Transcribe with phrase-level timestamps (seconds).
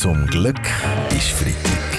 [0.00, 0.60] Zum Glück
[1.10, 1.94] ist Freitag.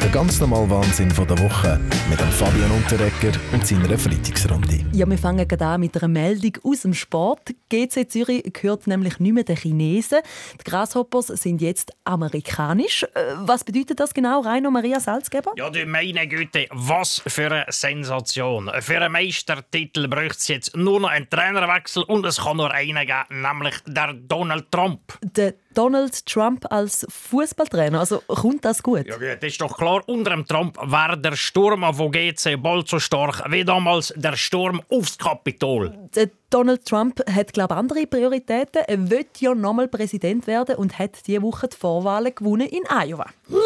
[0.00, 4.84] Der ganz normale Wahnsinn von der Woche mit dem Fabian Unterrecker und seiner Freitagsrunde.
[4.92, 7.54] Ja, wir fangen gerade an mit einer Meldung aus dem Sport.
[7.70, 10.20] GC Zürich gehört nämlich nicht mehr den Chinesen.
[10.60, 13.02] Die Grasshoppers sind jetzt amerikanisch.
[13.02, 13.08] Äh,
[13.38, 15.52] Was bedeutet das genau, Rainer Maria Salzgeber?
[15.56, 18.70] Ja, du meine Güte, was für eine Sensation.
[18.80, 23.06] Für einen Meistertitel bräuchte es jetzt nur noch einen Trainerwechsel und es kann nur einen
[23.06, 25.00] geben, nämlich der Donald Trump.
[25.36, 27.98] Der Donald Trump als Fußballtrainer.
[27.98, 29.06] Also kommt das gut?
[29.06, 32.98] Ja, gut, ist doch klar, unter dem Trump war der Sturm von GC bald so
[32.98, 35.92] stark wie damals der Sturm aufs Kapitol.
[36.14, 38.82] Der Donald Trump hat, glaube ich, andere Prioritäten.
[38.86, 43.26] Er will ja nochmal Präsident werden und hat diese Woche die Vorwahlen gewonnen in Iowa.
[43.48, 43.58] Ja,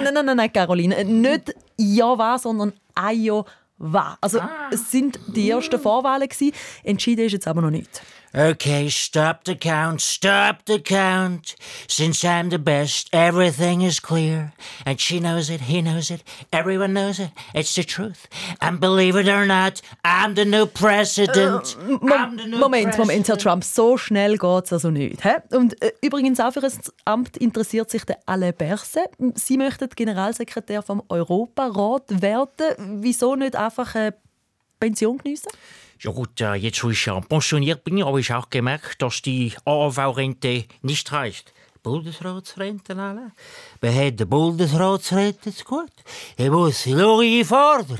[0.00, 1.04] Nein, nein, nein, nein, Caroline.
[1.04, 4.18] Nicht Iowa, sondern Iowa.
[4.20, 4.40] Also,
[4.70, 6.28] es sind die ersten Vorwahlen.
[6.28, 6.52] Gewesen.
[6.82, 8.02] Entschieden ist jetzt aber noch nicht.
[8.36, 11.54] Okay, stop the count, stop the count.
[11.86, 14.52] Since I'm the best, everything is clear.
[14.84, 17.30] And she knows it, he knows it, everyone knows it.
[17.54, 18.26] It's the truth.
[18.60, 21.76] And believe it or not, I'm the new president.
[21.78, 23.40] I'm the new Moment, Moment, Herr president.
[23.40, 25.22] Trump, so schnell geht es also nicht.
[25.22, 25.36] Hä?
[25.52, 29.10] Und äh, übrigens auch für das Amt interessiert sich der Alain Berset.
[29.36, 33.00] Sie möchten Generalsekretär vom Europarat werden.
[33.00, 34.14] Wieso nicht einfach eine
[34.80, 35.50] Pension geniessen?
[36.00, 39.52] Ja gut, äh, jetzt wo ich ja pensioniert bin, habe ich auch gemerkt, dass die
[39.64, 41.52] AV-Rente nicht reicht.
[41.84, 43.32] Bundesratsrente alle.
[43.82, 45.92] Wer hat die Bundesratsrente zu gut?
[46.34, 47.98] Ich muss sie nur einfordern.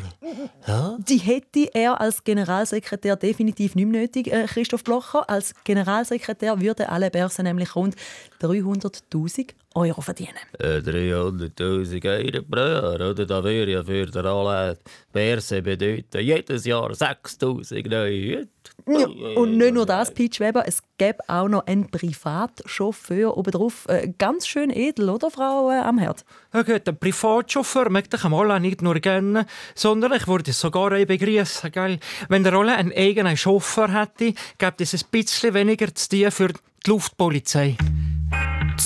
[1.06, 5.28] Die hätte er als Generalsekretär definitiv nicht mehr nötig, äh, Christoph Blocher.
[5.28, 7.94] Als Generalsekretär würde Alain Berset nämlich rund
[8.40, 10.38] 300'000 Euro verdienen.
[10.58, 13.26] Äh, 300'000 Euro pro Jahr, oder?
[13.26, 14.76] Da würde ja für den Alain
[15.12, 18.48] Berse bedeuten, jedes Jahr 6'000 neue Hüte.
[18.86, 23.86] Ja, und nicht nur das, Peach Weber, es gäbe auch noch einen Privatchauffeur obendrauf.
[23.88, 26.24] Äh, ganz schön edel, oder, Frau äh, Amherd?
[26.52, 30.60] Ja gut, ein Privatchauffeur möchte ich einmal auch nicht nur gerne, sondern ich würde es
[30.60, 31.72] sogar begrüßen.
[31.72, 31.98] Gell?
[32.28, 36.48] Wenn der Rolle einen eigenen Chauffeur hätte, gäbe es ein bisschen weniger zu tun für
[36.48, 37.76] die Luftpolizei.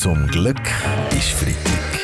[0.00, 0.60] Zum Glück
[1.10, 1.98] ist Freitag.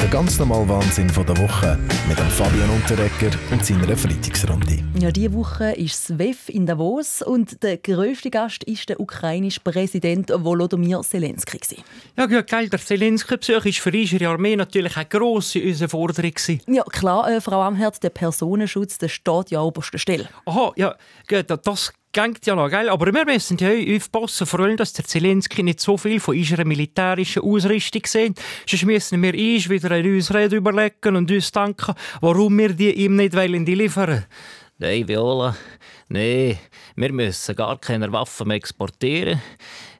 [0.00, 4.78] Der ganz normale Wahnsinn von der Woche mit dem Fabian Unterrecker und seiner Freitagsrunde.
[4.98, 9.60] Ja, diese Woche ist das WEF in Davos und der grösste Gast ist der ukrainische
[9.60, 11.82] Präsident Volodymyr Zelensky.
[12.16, 16.32] Ja gut, gell, der Zelensky-Besuch war für unsere Armee natürlich eine grosse Herausforderung.
[16.66, 20.30] Ja, klar, äh, Frau Amherd, der Personenschutz der steht ja an oberster Stelle.
[20.46, 20.94] Aha, ja,
[21.28, 22.88] das geht ja noch, gell?
[22.88, 26.64] aber wir müssen ja aufpassen, vor allem, dass der Zelensky nicht so viel von unserer
[26.64, 28.40] militärischen Ausrüstung sieht.
[28.66, 33.16] Sonst müssen wir uns wieder eine Ausrede überlegen und uns denken, warum wir die ihm
[33.16, 34.24] nicht wollen, die liefern
[34.78, 35.56] Nein, Viola,
[36.08, 36.58] nein,
[36.96, 39.40] wir müssen gar keine Waffen mehr exportieren.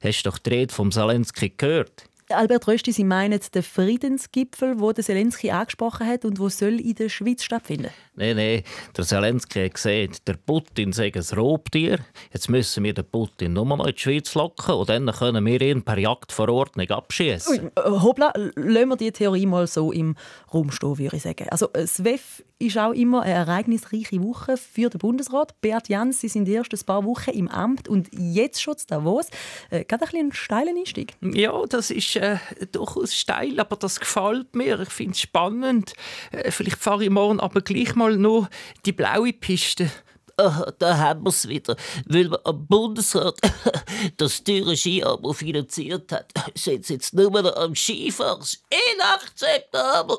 [0.03, 2.05] Hast du doch die Rede vom Zelensky gehört?
[2.31, 6.95] Albert Rösti, Sie meinen den Friedensgipfel, wo der Zelensky angesprochen hat und wo soll in
[6.95, 7.91] der Schweiz stattfinden?
[8.15, 8.63] Nein, nein,
[8.97, 12.01] der Zelensky hat gesagt, der Putin sei ein Raubtier.
[12.33, 15.61] Jetzt müssen wir den Putin nur noch in die Schweiz locken und dann können wir
[15.61, 17.71] ihn per Jagdverordnung abschießen.
[17.77, 20.17] Äh, Hoppla, lassen wir die Theorie mal so im
[20.53, 21.49] Raum stehen, würde ich sagen.
[21.51, 25.61] Also, äh, das WEF ist auch immer eine ereignisreiche Woche für den Bundesrat.
[25.61, 29.29] Beat Jans, Sie sind erst ein paar Wochen im Amt und jetzt schon zu Davos.
[29.71, 31.15] Äh, gerade ein bisschen einen steilen Einstieg.
[31.21, 32.39] Ja, das ist äh,
[32.73, 34.81] durchaus steil, aber das gefällt mir.
[34.81, 35.93] Ich finde es spannend.
[36.33, 38.49] Äh, vielleicht fahre ich morgen aber gleich mal noch
[38.85, 39.91] die blaue Piste.
[40.39, 41.77] Ah, da haben wir es wieder.
[42.05, 43.39] Weil man am Bundesrat
[44.19, 48.45] das teure Skiabo finanziert hat, sind sie jetzt nur noch am Skifahren.
[48.93, 50.19] Inakzeptabel!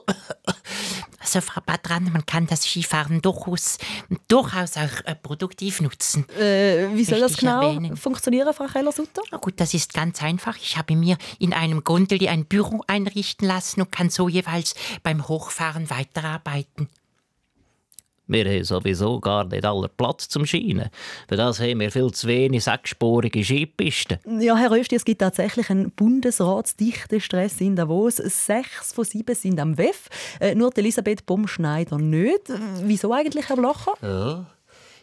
[1.28, 3.80] Also, Frau Badran, man kann das Skifahren durchaus,
[4.30, 6.26] durchaus auch äh, produktiv nutzen.
[6.30, 7.98] Äh, wie soll das genau erwähnen.
[7.98, 9.24] funktionieren, Frau Keller-Sutter?
[9.30, 10.56] Na gut, das ist ganz einfach.
[10.56, 14.74] Ich habe mir in einem Gondeli ein Büro einrichten lassen und kann so jeweils
[15.04, 16.88] beim Hochfahren weiterarbeiten.
[18.28, 20.90] Wir haben sowieso gar nicht aller Platz zum Schienen.
[21.30, 24.20] Für das haben wir viel zu wenig sechsspurige Skipisten.
[24.42, 28.18] Ja, Herr Rösti, es gibt tatsächlich einen bundesratsdichten Stress in Davos.
[28.18, 30.10] Sechs von sieben sind am WEF.
[30.42, 32.52] Äh, nur die Elisabeth Baumschneider nicht.
[32.82, 33.94] Wieso eigentlich, Herr Blocher?
[34.02, 34.46] Ja,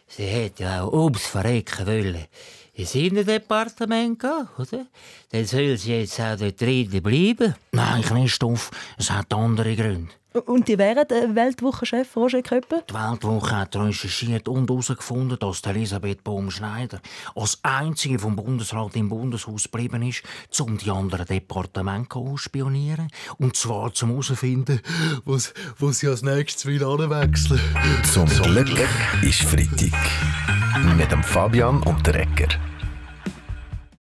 [0.07, 2.25] sie hätte ja auch ums Verrecken wollen.
[2.73, 4.85] In seinem Departement gehen, oder?
[5.31, 7.55] Dann soll sie jetzt auch dort drin bleiben.
[7.71, 10.11] Nein, Christoph, es hat andere Gründe.
[10.41, 12.83] Und die wären der Weltwochenchef Roger Köppel?
[12.89, 16.99] Die Weltwoche hat recherchiert und herausgefunden, dass Elisabeth Baumschneider
[17.35, 20.23] als einzige vom Bundesrat im Bundeshaus geblieben ist,
[20.59, 23.07] um die anderen Departemente ausspionieren.
[23.37, 24.81] Und zwar zum herausfinden,
[25.23, 27.61] was, was sie als nächstes wieder anwechseln.
[28.11, 28.67] Zum Glück
[29.21, 29.93] ist Freitag.
[30.97, 32.74] Mit dem Fabian und der Ecker.